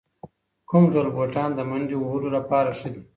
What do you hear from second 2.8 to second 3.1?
دي؟